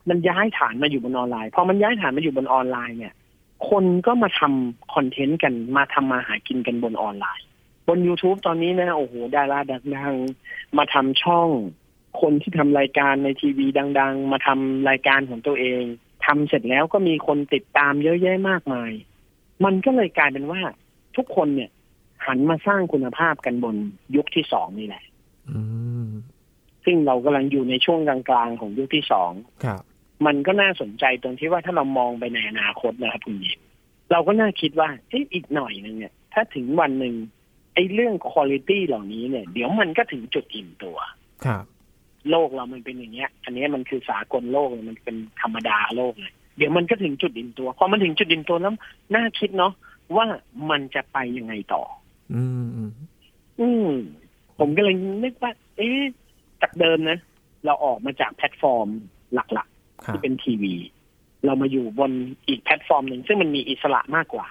[0.10, 3.14] มันย้ายฐานมาอยู่บนออนไลน์พอมันย้ายฐานมาอยู่บนออนไลน์เนี่ย
[3.70, 7.46] คนก็มาทำคอนเทนต์กันมาทำมาหากินกันบนออนไลน์
[7.88, 11.50] บน YouTube ตอนนี้นะโอ้โหดาราดังๆมาทำช่อง
[12.22, 13.66] คนที่ทำรายการในทีวี
[14.00, 15.84] ดัง ๆ มาทำรายการของตัวเอง
[16.26, 18.92] ทำเสร็จแล้วก็มีคนติดตามเยอะแยะมากมาย
[19.66, 20.62] มันก็เลยกลายเป็นว่า
[21.18, 21.70] ทุกคนเนี่ย
[22.26, 23.76] หันมาสร้างคุณภาพกันบน
[24.16, 25.04] ยุคที่สองนี่แหละ
[25.50, 25.60] อื
[26.08, 26.10] ม
[26.86, 29.32] ซึ่งเรากำลังอยู่ในช่วงกลางๆของยุคที่สอง
[29.64, 29.82] ครับ
[30.26, 33.60] มันก็น่าสนใจตรงที่ว่าถ้าเรามองไปในอนาคตนะครับคุณยิม
[34.12, 37.16] เราก็น่าคิดว่าเอ๊ะอีกหน่อยหนึ่งเนี่ย ถ้าถึงวันหนึ่ง
[37.74, 40.98] ไอ้เรื่องคุณภาพเหล่านี้เนี่ย เดี๋ยวมันก็ถึงจุดอิ่มตัว
[41.46, 41.66] ครับ
[42.30, 48.74] โลกเรามันเป็นอย่างเงี้ย อันนี้มันคือสากลโลกเลยมันเป็นธรรมดาโลกเลยเดี๋ยวมันก็ถึงจุดอิ่มตัวพอมันถึงจุดอิ่มตัวแล้ว
[49.16, 49.74] น่าคิดเนาะ
[50.16, 50.26] ว่า
[50.70, 51.84] มันจะไปยังไงต่อ
[52.36, 52.92] อืมอืม
[53.60, 53.90] อืม
[54.60, 56.02] ผมก็เลยนึกว่า เอ๊ะ
[56.62, 57.20] จากเดิมนะ
[57.66, 58.88] เราออกมาจากแพลตฟอร์ม
[59.34, 60.76] หลักๆครับที่เป็นทีวี
[61.46, 62.12] เรามาอยู่บน
[62.48, 64.48] อีกแพลตฟอร์มหนึ่งซึ่งมันมีอิสระมากกว่า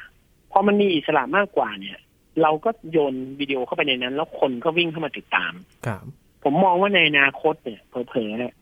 [0.52, 1.98] พอมันมีอิสระมากกว่าเนี่ย
[2.42, 5.52] เราก็โยนวิดีโอเข้าไปในนั้น แล้วคนก็วิ่งเข้ามาติดตาม
[5.86, 6.04] ครับ
[6.44, 8.54] ผมมองว่าในอนาคตเนี่ยเผลอๆเนี่ย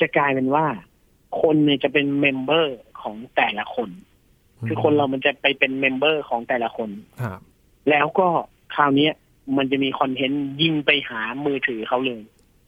[0.00, 0.66] จะกลายเป็นว่า
[1.40, 3.90] คนเนี่ยจะเป็น memberของแต่ละคน
[4.66, 6.90] คือคนเรามันจะไปเป็น member ของแต่ละคน
[7.22, 7.40] ครับ
[7.90, 8.28] แล้วก็
[8.74, 9.12] คราวเนี้ย
[9.56, 12.22] มันจะมีคอนเทนต์ยิงไปหามือถือเขาเลย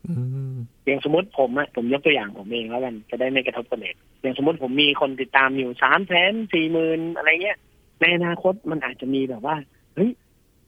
[0.09, 0.15] อื
[0.53, 7.59] มอย่างสมมติผมอะผมยกตัวอย่างผมเองแล้วกันจะได้ไม่กระทบคนอื่นอย่างสมมติผมมีคนติดตามอยู่สามแสนสี่หมื่นอะไรเงี้ย
[8.01, 9.57] ในอนาคตมันอาจจะมีแบบว่า
[9.95, 10.11] เฮ้ย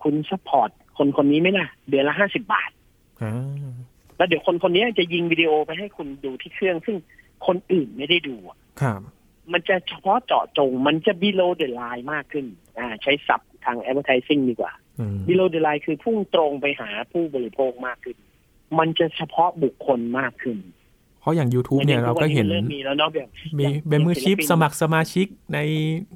[0.03, 2.71] คุณ support คนคนนี้ไหมล่ะ เดือนละห้าสิบาท
[3.23, 3.35] อ่า
[4.17, 6.97] แล้วเดี๋ยวคนคนนี้จะยิงวิดีโอไปให้คุณดูที่เครื่อง ซึ่ง
[7.47, 9.01] คนอื่นไม่ได้ดูอะครับ
[9.53, 12.47] มันจะเฉพาะเจาะจง มันจะ below the line มากขึ้น
[12.79, 18.17] อ่า ใช้ศัพท์ ทาง advertising ดีกว่าอืม below the line คือพุ่งตรงไปหาผู้บริโภคมากขึ้น
[18.79, 20.59] มันจะเฉพาะบุคคลมากขึ้น
[21.21, 25.59] เพราะอย่าง YouTube เนี่ยเราก็เห็นเริ่มมีแล้วเนาะแบบมีอย่างเบมเบอร์ชิพศิลปินสมัครสมาชิกใน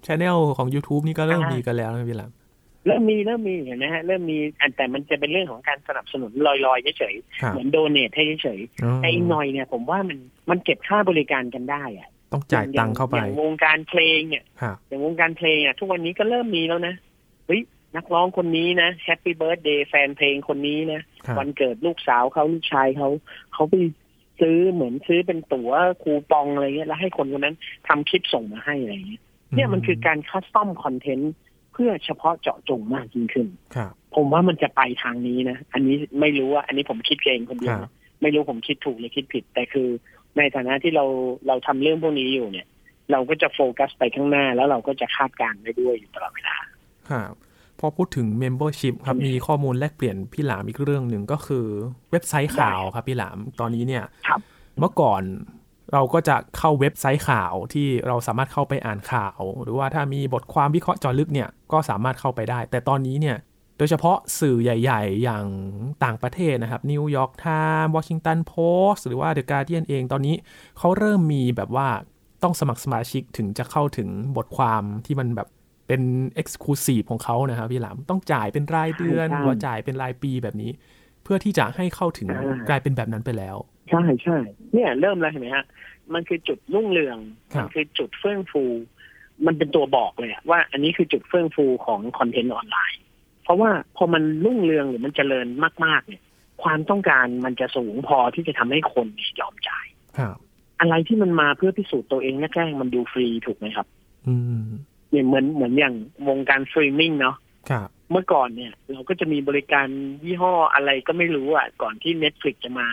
[0.07, 2.31] ช anel ของ YouTube นี่ก็เริ่มอ่ามีมีกันแล้วนะพี่หลาม
[2.87, 10.19] เริ่มมีเริ่มมีเห็นไหมฮะเริ่มมีอันแต่มันจะเป็นเรื่องของการสนับสนุนลอยๆเฉยครับๆเหมือน donate ให้เฉยๆแต่อีกหน่อยเนี่ยผมว่ามัน
[10.51, 16.95] มันเก็บค่าบริการกันได้อะต้องจ่ายตังค์เข้าไปอย่างวงการเพลงเนี่ยครับอย่างวงการเพลงอะทุกวันนี้ก็เริ่มมีแล้วนะ
[17.49, 17.63] เฮ้ย
[17.97, 23.09] นักร้องคนนี้นะ happy birthday แฟนเพลงคนนี้นะครับวันเกิดลูกสาวเขาลูกชายเขา
[23.55, 23.75] เขาไป
[24.41, 25.71] ซื้อเหมือนซื้อเป็นตั๋ว
[26.03, 27.57] คูปองอะไรเงี้ยแล้วให้คนคนนั้น
[27.89, 29.23] ทำคลิปส่งมาให้อะไรเงี้ย
[29.55, 31.35] เนี่ยมันคือการ custom content
[31.73, 39.89] เพื่อเฉพาะเจาะจงมากยิ่งขึ้นครับผมว่ามันจะไปทางนี้นะ อันนี้ไม่รู้ว่าอันนี้ผมคิดเองคนเดียวครับนะไม่รู้ผมคิดถูกหรือคิดผิด แต่คือ
[40.39, 41.05] ในฐานะที่เรา
[41.47, 42.67] เราทำเรื่องพวกนี้อยู่เนี่ย
[43.13, 46.57] เราก็จะโฟกัสไปข้างหน้าแล้วเราก็จะคาดการณ์ได้ด้วยอยู่ตลอดเวลา
[47.11, 47.33] ครับ
[47.81, 51.67] พอพูดถึง Membership ครับอืมมีข้อมูลแลกเปลี่ยนพี่หลามอีกเรื่องหนึ่งก็คือ
[52.11, 54.41] เว็บไซต์ข่าวครับพี่หลามตอนนี้เนี่ยครับ
[54.79, 55.23] เมื่อก่อน
[55.93, 63.37] เราก็จะเข้าเว็บไซต์ข่าวที่เราสามารถเข้าไปอ่านข่าว หรือว่าถ้ามีบทความวิเคราะห์เจอลึกเนี่ยก็สามารถเข้าไปได้ แต่ตอนนี้เนี่ย
[63.79, 65.47] โดยเฉพาะสื่อใหญ่ ๆ อย่าง
[66.05, 70.37] ต่างประเทศนะครับ New York Times Washington Post หรือว่า The Guardian เองตอนนี้
[70.79, 71.89] เขาเริ่มมีแบบว่า
[72.43, 75.49] ต้องสมัครสมาชิกถึงจะเข้าถึงบทความที่มันแบบ
[75.89, 76.03] เป็น
[76.41, 80.71] Exclusive ของเขานะครับพี่หลามต้องจ่ายเป็นรายเดือนใช่หรือว่าจ่ายเป็นรายปีแบบนี้
[81.25, 83.57] เพื่อที่จะให้เข้าถึงอ่ากลายเป็นแบบนั้นไปแล้ว
[83.91, 84.37] ใช่ใช่
[84.75, 85.67] เนี่ยเริ่มแล้วเห็นไหมฮะ
[86.15, 87.19] มันคือจุดรุ่งเรือง
[87.55, 88.65] ครับมันคือจุดเฟื่องฟู
[89.47, 93.03] มันเป็นตัวบอกเลยอะว่าอันนี้คือจุดเฟื่องฟูของคอนเทนต์ออนไลน์
[93.45, 95.47] เพราะว่าพอมันรุ่งเรืองหรือมันเจริญ
[95.85, 96.23] มาก ๆ เนี่ย
[96.63, 99.87] ความต้องการมันจะสูงพอที่จะทำให้คนเนี่ยยอมจ่าย
[100.19, 100.37] ครับ
[100.81, 103.87] อะไรที่มันมาเพื่อพิสูจน์ตัวเองแรกๆมันดูฟรีถูกไหมครับ
[104.29, 104.69] อืม
[105.11, 105.95] เนี่ยเหมือนเหมือนอย่าง
[106.29, 107.37] วงการสตรีมมิ่งเนาะ
[107.71, 109.87] ครับเมื่อก่อนเนี่ย เราก็จะมีบริการ
[110.25, 112.89] ยี่ห้ออะไรก็ไม่รู้อะ ก่อนที่ Netflix จะมา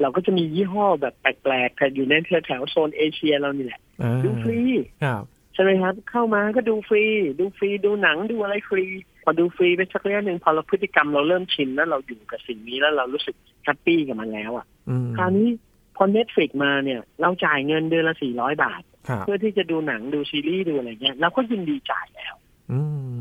[0.00, 2.14] เราก็จะมียี่ห้อแบบแปลกๆแต่อยู่ใน
[2.46, 4.60] แถวๆโซนเอเชียเรานี่แหละอ่าดูฟรี
[5.04, 5.22] ครับ
[5.54, 7.04] ใช่ไหมครับ เข้ามาก็ดูฟรี
[7.38, 8.84] ดูฟรีดูหนังดูอะไรฟรี
[9.22, 15.48] พอดูฟรีไปสักระยะหนึ่งพอเราพฤติกรรมเราเริ่มชินแล้วเราอยู่กับสิ่งนี้แล้วเรารู้สึก happy กับมันแล้วอะอืมคราวนี้
[15.96, 18.89] พอ Netflix มาเนี่ย เราจ่ายเงินเดือนละสี่ร้อยบาทครับ
[19.20, 22.34] เพื่อที่จะดูหนังดูซีรีส์ดูอะไรเงี้ยเราก็ยินดีจ่ายแล้ว
[22.72, 22.80] อื
[23.14, 23.16] ม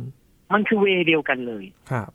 [0.54, 2.10] มันคือ way เดียวกันเลยครับ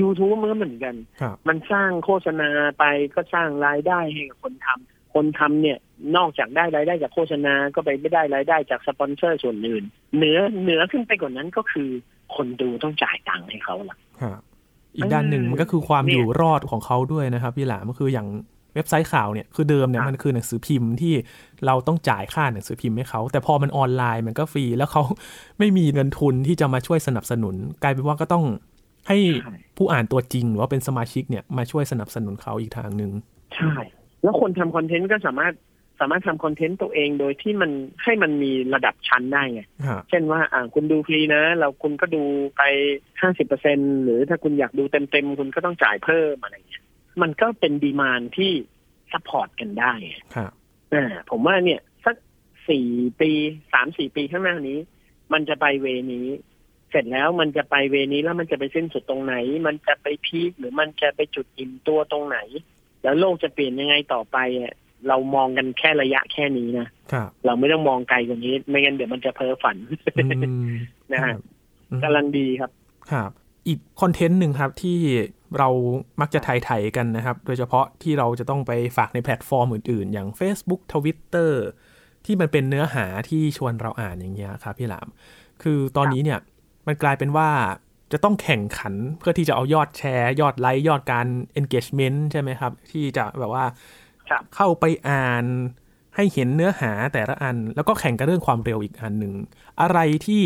[0.00, 5.78] YouTube มันก็เหมือนกันครับมันสร้างโฆษณาไปก็สร้างรายได้ให้กับคนทำคนทำเนี่ย
[6.16, 9.84] นอกจากได้รายได้จากโฆษณาก็ไปไม่ได้รายได้จากสปอนเซอร์ส่วนอื่น
[10.16, 11.88] เหนือเหนือขึ้นไปกว่านั้นก็คือ
[12.36, 14.40] คนดูต้องจ่ายตังค์ให้เขาล่ะครับ
[14.96, 18.28] อีกด้านหนึ่งมันก็คือความเนี่ยอยู่รอดของเขาด้วยนะครับพี่หลามก็คืออย่าง
[18.74, 21.14] เว็บไซต์ข่าวเนี่ยคือเดิมเนี่ยครับมันคือหนังสือพิมพ์ที่
[21.66, 25.02] เราต้องจ่ายค่าหนังสือพิมพ์ให้เขาแต่พอมันออนไลน์มันก็ฟรี แล้วเขา
[25.58, 28.44] ไม่มีเงินทุนที่จะมาช่วยสนับสนุน กลายเป็นว่าก็ต้อง
[29.08, 33.12] ให้ใช้ผู้อ่านตัวจริง หรือว่าเป็นสมาชิกเนี่ยมาช่วยสนับสนุนเขาอีกทางหนึ่ง
[33.56, 33.72] ใช่
[34.22, 35.54] แล้วคนทำคอนเทนต์ก็สามารถ
[36.00, 37.70] สามารถทำคอนเทนต์ตัวเองโดยที่มัน
[38.02, 42.22] ให้มันมีระดับชั้นได้ไงครับเช่นว่าอ่าคุณดูฟรีนะ เราคุณก็ดู
[42.56, 42.62] ไป
[43.20, 46.79] ห้าสิบเปอร์เซ็นต์หรือถ้าคุณอยากดูเต็มๆคุณก็ต้องจ่ายเพิ่มอะไรเงี้ย
[47.22, 48.52] มันก็เป็น demand ที่
[49.12, 49.92] support กันได้
[50.34, 50.52] ครับ
[50.94, 52.16] อ่าผมว่าเนี่ย สัก
[52.68, 52.86] สี่
[53.20, 53.30] ปี
[53.72, 54.78] สามสี่ปีข้างหน้านี้
[55.32, 56.26] มันจะไปเวนี้
[56.90, 59.34] เสร็จแล้วมันจะไปเวนี้แล้วมันจะไปสิ้นสุดตรงไหน
[59.66, 62.38] มันจะไปพีคหรือมันจะไปจุดอิ่มตัวตรงไหน
[63.02, 64.72] แล้วโลกจะเปลี่ยนยังไงต่อไปอะ
[65.08, 69.76] เรามองกันแค่ระยะแค่นี้นะครับเราไม่ต้องมองไกลกว่านี้ ไม่งั้นเดี๋ยวมันจะเพ้อฝัน
[70.16, 70.26] อื
[70.68, 70.70] ม
[71.12, 71.34] นะฮะ
[71.90, 72.70] อืมกำลังดีครับ
[73.10, 73.30] ครับ
[73.66, 74.98] อีกคอนเทนต์หนึ่งครับที่
[75.58, 75.68] เรา
[76.20, 81.52] มักจะไถ่ายๆกันนะครับ โดยเฉพาะที่เราจะต้องไปฝากในแพลตฟอร์มอื่นๆ อย่าง Facebook Twitter
[82.24, 85.08] ที่มันเป็นเนื้อหาที่ชวนเราอ่านอย่างเงี้ยครับพี่หลาม
[85.62, 86.38] คือตอนนี้เนี่ย
[86.86, 87.48] มันกลายเป็นว่า
[88.12, 91.26] จะต้องแข่งขันเพื่อที่จะเอายอดแชร์ ยอดไลค์ยอดการ
[91.60, 93.64] engagement ใช่ไหมครับ ที่จะแบบว่า
[94.54, 95.44] เข้าไปอ่าน
[96.16, 99.34] ให้เห็นเนื้อหาแต่ละอัน แล้วก็แข่งกันเรื่องความเร็วอีกอันหนึ่ง
[99.80, 100.42] อะไรที่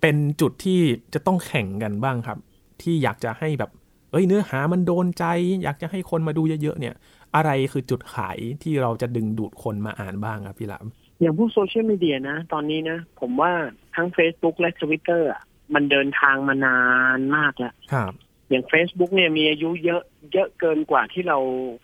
[0.00, 0.80] เป็นจุดที่
[1.14, 2.38] จะต้องแข่งกันบ้างครับ
[2.82, 3.70] ที่อยากจะให้แบบ
[4.12, 5.24] เอ้ยเนื้อหามันโดนใจ
[5.62, 6.94] อยากจะให้คนมาดูเยอะๆเนี่ย
[7.36, 10.86] อะไรคือจุดขายที่เราจะดึงดูดคนมาอ่านบ้างครับพี่หลาม
[11.20, 13.52] อย่างพวกโซเชียลมีเดียนะ ตอนนี้นะ ผมว่า
[13.96, 15.42] ทั้ง Facebook และ Twitter อะ
[15.74, 16.80] มันเดินทางมานา
[17.18, 18.12] นมากแล้วครับ
[18.50, 21.38] อย่าง Facebook เนี่ยมีอายุเยอะเยอะเกินกว่าที่เรา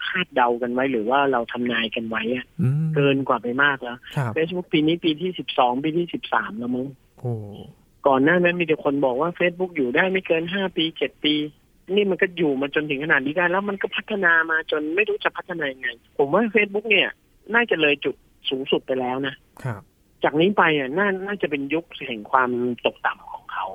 [0.07, 6.87] คาดเดากันไว้ หรือว่าเราทำนายกันไว้อะอืมเกินกว่าไปมากแล้วครับ Facebook ปีนี้ปีที่สิบสองปีที่สิบสามแล้วมั้ง
[7.21, 7.35] โอ้
[8.07, 11.35] ก่อนหน้านั้นมีแต่คนบอกว่า Facebook อยู่ได้ไม่เกินห้าปีเจ็ดปี
[11.95, 15.89] นี่มันก็อยู่มาจนถึงขนาดนี้ได้ แล้วมันก็พัฒนามาจนไม่รู้จะพัฒนายังไง
[16.19, 17.09] ผมว่า Facebook เนี่ย
[17.55, 18.15] น่าจะเลยจุด
[18.49, 19.83] สูงสุดไปแล้วนะครับ
[20.25, 22.51] จากนี้ไปอะน่าน่าจะเป็นยุคแห่งความ
[22.87, 23.67] ตกต่ำของเขา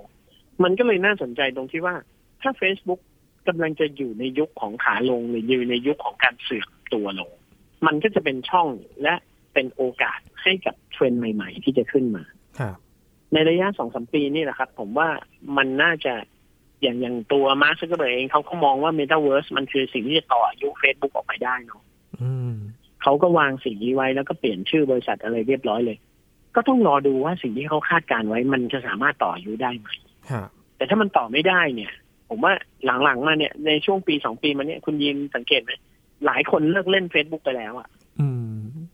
[0.64, 1.96] มันก็เลยน่าสนใจตรงที่ว่า
[2.42, 3.02] ถ้า Facebook
[3.48, 7.32] กำลังจะอยู่ในยุคของขาลงหรืออยู่ในยุคของการเสื่อมตัวลง
[7.86, 8.68] มันก็จะเป็นช่อง
[9.04, 9.14] และ
[9.54, 12.24] เป็นโอกาสให้กับเทรนด์ใหม่ ๆ ที่จะขึ้นมา
[12.60, 12.78] ครับ
[13.34, 15.10] ในระยะสองสามปีนี่แหละครับ ผมว่า
[15.58, 16.14] มันน่าจะ
[16.82, 21.82] อย่างอย่างตัวมาร์คซักเกอร์เบิร์กเองเขาก็มองว่า Metaverse มันคือสิ่งที่จะต่ออายุ Facebook ออกไปได้เนาะ
[22.22, 22.54] อืม
[23.02, 25.98] เขาก็วางสิ่งนี้ไว้แล้วก็เปลี่ยนชื่อบริษัทอะไรเรียบร้อยเลย
[26.56, 29.90] ก็ต้องรอดูว่าสิ่งที่เขาคาดการณ์ไว้ มันจะสามารถต่ออายุได้ไหม
[30.32, 31.94] ครับแต่ถ้ามันต่อไม่ได้เนี่ย
[32.30, 32.54] ผมว่า
[33.04, 35.72] หลังๆมาเนี่ยในช่วงปีสองปีมาเนี่ยคุณยินสังเกตไหม
[36.26, 37.88] หลายคนเลิกเล่น Facebook ไปแล้วอะ
[38.20, 38.54] อืม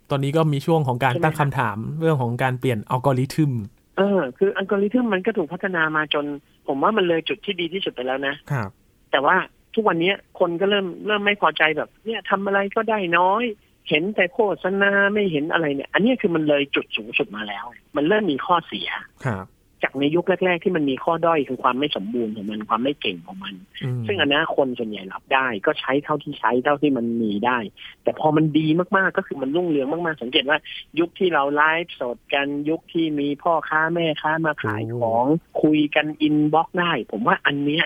[0.10, 3.52] ตอนนี้ก็มีช่วงของการใช่ไหมตั้งคำถามเรื่องของการเปลี่ยนอัลกอริทึม
[3.98, 6.26] เออ คืออัลกอริทึมมันก็ถูกพัฒนามาจน
[6.68, 8.70] ผมว่ามันเลยจุดที่ดีที่สุดไปแล้วนะครับ
[9.12, 9.36] แต่ว่า
[9.76, 13.44] ทุกวันนี้คนก็เริ่มเริ่มไม่พอใจแบบ เนี่ยทำอะไรก็ได้น้อย
[13.90, 18.90] เห็นแต่โฆษณาไม่เห็นอะไรเนี่ย อันนี้คือมันเลยจุดสูงสุดมาแล้ว มันเริ่มมีข้อเสีย
[19.26, 19.46] ครับ
[19.84, 27.58] จากในยุคแรก ๆ ที่มันมีข้อด้อยคือความไม่สมบูรณ์ของมันความไม่เก่งของมันอืมซึ่งอันนี้คนส่วนใหญ่รับได้ ก็ใช้เท่าที่ใช้เท่าที่มันมีได้
[28.04, 30.58] แต่พอมันดีมากๆก็คือมันรุ่งเรืองมากๆ สังเกตว่า
[31.00, 35.26] ยุคที่เราไลฟ์สดกันยุคที่มีพ่อค้าแม่ค้ามาขายของ
[35.62, 37.86] คุยกัน inbox ได้ ผมว่าอันเนี้ย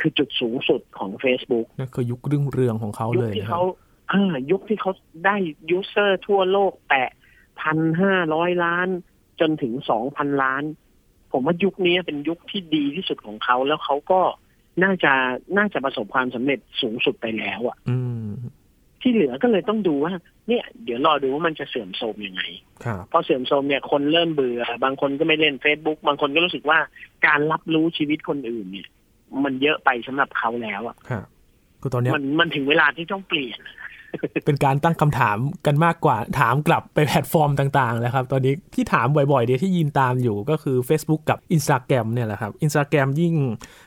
[0.00, 3.62] คือจุดสูงสุดของ Facebook นั่นคือยุครุ่งเรืองของเขายุคเลยนะครับเขา
[4.12, 4.92] อ่ายุคที่เขา
[5.24, 5.36] ได้
[5.70, 7.08] user ทั่วโลกแตะ
[7.60, 8.88] พันห้าร้อยล้าน
[9.40, 10.62] จนถึงสองพันล้าน
[11.32, 14.20] ผมว่ายุคนี้เป็นยุคที่ดีที่สุดของเขาแล้วเขาก็
[14.82, 15.12] น่าจะ
[15.56, 18.30] น่าจะประสบความสำเร็จสูงสุดไปแล้วอะอืม
[19.00, 20.12] ที่เหลือก็เลยต้องดูว่า
[20.48, 22.42] เนี่ย เดี๋ยวรอดูว่ามันจะเสื่อมโทรมยังไง
[22.84, 26.78] ครับพอเสื่อมโทรมเนี่ยคนเริ่มเบื่อ บางคนก็ไม่เล่น Facebook บางคนก็รู้สึกว่า
[27.26, 28.88] การรับรู้ชีวิตคนอื่น เนี่ย
[29.44, 31.26] มันเยอะไปสำหรับเขาแล้วอะครับ
[31.80, 33.58] คือตอนเนี้ยมันมันถึงเวลาที่ต้องเปลี่ยน
[34.46, 43.34] เป็นการตั้งคำถามกันมากกว่าถามกลับไปแพลตฟอร์มต่างๆแล้วครับ ตอนนี้ที่ถามบ่อยๆเดียวที่ยินตามอยู่ก็คือ Facebook กับ Instagram เนี่ยแหละครับ Instagram ยิ่ง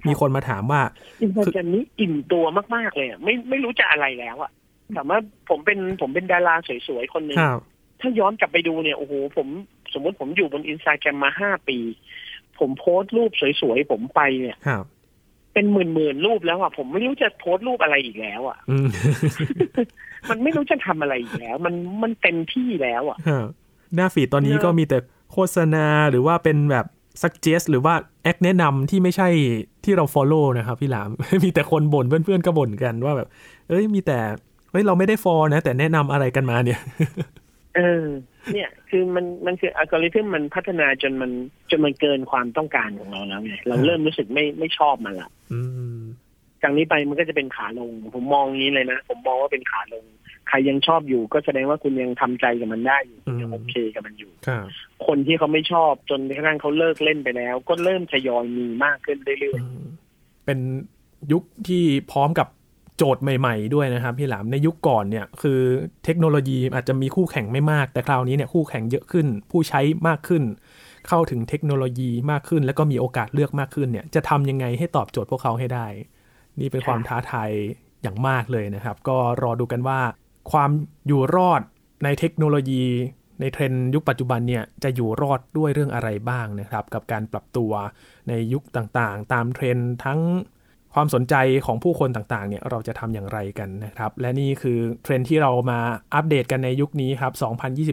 [0.07, 0.81] มีคนมาถามว่า
[1.21, 4.51] อินสตาแกรมนี้อิ่มตัวมากๆเลยอะไม่ไม่รู้จะอะไรแล้วอะ
[4.95, 6.55] ถามว่าผมเป็นผมเป็นดารา
[6.87, 7.59] สวยๆคนหนึ่งครับ
[8.01, 9.47] ถ้าย้อนกลับไปดูเนี่ยโอ้โหผม
[9.93, 11.77] สมมติผมอยู่บนอินสตาแกรมมาห้าปี
[12.59, 13.31] ผมโพสต์รูป
[13.61, 14.57] สวยๆผมไปเนี่ย
[15.53, 18.87] ครับเป็นหมื่นๆรูปแล้วอะผมไม่รู้จะโพสต์รูปอะไรอีกแล้วอะอืม
[20.29, 23.47] มันไม่รู้จะทำอะไรอีกแล้ว มันมันเต็มที่แล้วอะครับ
[23.95, 24.97] หน้า feed ตอนนี้ก็มีแต่
[25.31, 26.85] โฆษณาหรือว่าเป็นแบบ
[27.21, 29.29] suggest หรือว่าแอคแนะนำที่ไม่ใช่
[29.83, 31.09] ที่เรา follow นะครับพี่หลาม
[31.43, 33.27] มีแต่คนบ่นเพื่อนๆก็บ่นกันว่าแบบ
[33.69, 34.19] เอ้ยมีแต่
[34.71, 36.79] เฮ้ยเราไม่ได้ follow นะ แต่แนะนำอะไรกันมาเนี่ย
[37.75, 38.05] เออ
[38.53, 41.31] เนี่ย คือมันมันคืออัลกอริทึมมันพัฒนาจนมัน
[41.69, 45.59] จนมันเกินความต้องการของเราแล้วไงเราเริ่มรู้สึกไม่ไม่ชอบมันละอื
[45.97, 46.01] ม
[46.61, 50.03] จากนี้ไปมันก็จะเป็นขาลง ผมมองอย่างนี้เลยนะ ผมมองว่าเป็นขาลง
[50.49, 54.65] ใครยังชอบอยู่ก็แสดงว่าคุณยังทำใจกับมันได้อยู่คุณยังโอเคกับมันอยู่ครับ
[55.07, 59.85] คนที่เขาไม่ชอบจนกระทั่งเขาเลิกเล่นไปแล้ว ก็เริ่มทยอยมีมากขึ้นเรื่อยอืม
[60.45, 60.59] เป็น
[61.31, 62.47] ยุคที่พร้อมกับ
[62.97, 65.59] โจทย์ใหม่ๆด้วยนะครับพี่หลามในยุคก่อนเนี่ยคือ
[66.05, 70.43] เทคโนโลยีอาจจะมีคู่แข่งไม่มาก แต่คราวนี้เนี่ยคู่แข่งเยอะขึ้น ผู้ใช้มากขึ้น
[71.07, 75.87] เข้าถึงเทคโนโลยีมากขึ้น แล้วก็มีโอกาสเลือกมากขึ้นเนี่ยจะทำยังไงให้ตอบโจทย์พวกเขาให้ได้
[76.59, 77.49] นี่เป็นความท้าทาย
[78.03, 79.99] อย่างมากเลยนะครับ ก็รอดูกันว่า
[80.51, 80.71] ความ
[81.07, 81.61] อยู่รอด
[82.03, 82.85] ในเทคโนโลยี
[83.41, 87.71] ในเทรนด์ยุคปัจจุบันเนี่ยจะอยู่รอดด้วยเรื่องอะไรบ้างนะครับ กับการปรับตัว
[88.29, 90.19] ในยุคต่างๆ ตามเทรนด์ทั้ง
[90.95, 95.79] ความสนใจของผู้คนต่างๆ เนี่ยเราจะทำอย่างไรกันนะครับ และนี่คือเทรนด์ที่เรามา
[96.15, 97.33] อัปเดตกันในยุคนี้ครับ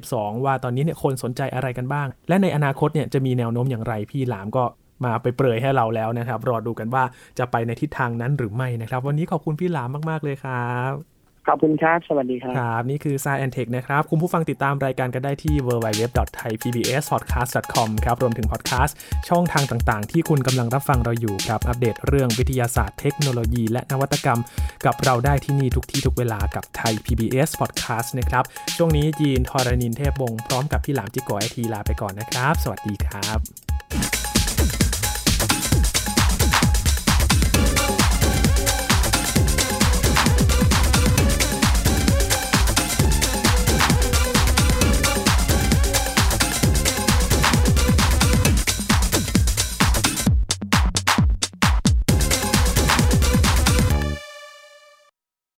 [0.06, 4.64] 2022 ว่าตอนนี้เนี่ยคนสนใจอะไรกันบ้าง และในอนาคตเนี่ยจะมีแนวโน้มอย่างไรพี่หลามก็
[5.04, 7.04] มาไปเปรยให้เราแล้วนะครับ รอดูกันว่า
[7.38, 18.96] จะไปในทิศทางนั้นหรือไม่นะครับ วันนี้ขอบคุณพี่หลามมาก ๆ เลยครับ ขอบคุณครับ สวัสดีครับ ครับ นี่คือ s ายแอนเทคนะครับ คุณผู้ฟังติดตามรายการกันได้ที่ www.thaipbspodcast.com ครับ รวมถึงพอดแคสต์
[19.28, 24.40] ช่องทางต่างๆ ที่คุณกำลังรับฟังเราอยู่ครับ อัปเดตเรื่องวิทยาศาสตร์เทคโนโลยี และนวัตกรรม
[24.86, 28.44] กับเราได้ที่นี่ทุกที่ทุกเวลากับไทย PBS Podcast นะครับ
[28.76, 34.29] ช่วงนี้ยีนทอรานินเทพวงศ์พร้อมกับพี่หลามจิโกไอทีลาไปก่อนนะครับ สวัสดีครับ